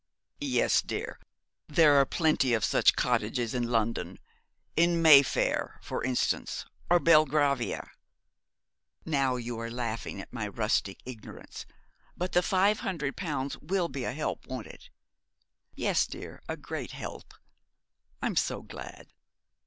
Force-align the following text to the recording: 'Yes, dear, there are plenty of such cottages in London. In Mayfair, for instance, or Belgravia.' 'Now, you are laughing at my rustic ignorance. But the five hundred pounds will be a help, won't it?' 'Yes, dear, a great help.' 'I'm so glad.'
'Yes, 0.39 0.81
dear, 0.81 1.19
there 1.67 1.93
are 1.97 2.07
plenty 2.07 2.55
of 2.55 2.65
such 2.65 2.95
cottages 2.95 3.53
in 3.53 3.69
London. 3.69 4.17
In 4.75 4.99
Mayfair, 4.99 5.79
for 5.83 6.03
instance, 6.03 6.65
or 6.89 6.99
Belgravia.' 6.99 7.87
'Now, 9.05 9.35
you 9.35 9.59
are 9.59 9.69
laughing 9.69 10.19
at 10.19 10.33
my 10.33 10.47
rustic 10.47 11.01
ignorance. 11.05 11.67
But 12.17 12.31
the 12.31 12.41
five 12.41 12.79
hundred 12.79 13.15
pounds 13.15 13.59
will 13.59 13.89
be 13.89 14.03
a 14.03 14.11
help, 14.13 14.47
won't 14.47 14.65
it?' 14.65 14.89
'Yes, 15.75 16.07
dear, 16.07 16.41
a 16.49 16.57
great 16.57 16.93
help.' 16.93 17.35
'I'm 18.23 18.35
so 18.37 18.63
glad.' 18.63 19.13